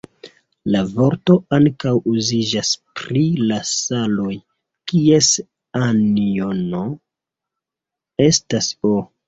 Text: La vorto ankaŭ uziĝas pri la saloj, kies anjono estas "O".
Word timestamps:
La 0.75 0.79
vorto 0.93 1.35
ankaŭ 1.57 1.91
uziĝas 2.11 2.71
pri 3.01 3.21
la 3.51 3.59
saloj, 3.73 4.33
kies 4.93 5.31
anjono 5.85 6.83
estas 8.31 8.75
"O". 8.95 8.99